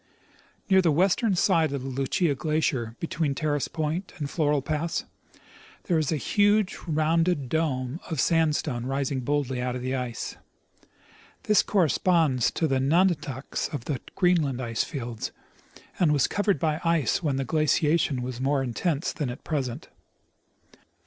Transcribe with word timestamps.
Near 0.67 0.81
the 0.81 0.91
western 0.91 1.35
side 1.35 1.71
of 1.71 1.83
the 1.83 1.87
Lucia 1.87 2.33
glacier, 2.33 2.95
between 2.99 3.35
Terrace 3.35 3.67
point 3.67 4.13
and 4.17 4.27
Floral 4.27 4.63
pass, 4.63 5.03
there 5.83 5.99
is 5.99 6.11
a 6.11 6.17
huge 6.17 6.75
rounded 6.87 7.49
dome 7.49 7.99
of 8.09 8.19
sand 8.19 8.55
stone 8.55 8.87
rising 8.87 9.19
boldly 9.19 9.61
out 9.61 9.75
of 9.75 9.83
the 9.83 9.93
ice. 9.93 10.37
This 11.43 11.61
corresponds 11.61 12.49
to 12.49 12.65
the" 12.67 12.79
nun 12.93 13.09
ataks" 13.09 13.71
of 13.75 13.85
the 13.85 14.01
Greenland 14.15 14.59
ice 14.59 14.83
fields, 14.83 15.31
aiid 15.99 16.09
was 16.09 16.25
covered 16.25 16.57
by 16.57 16.81
ice 16.83 17.21
when 17.21 17.35
the 17.35 17.45
glaciation 17.45 18.23
was 18.23 18.41
more 18.41 18.63
intense 18.63 19.13
than 19.13 19.29
at 19.29 19.43
present. 19.43 19.87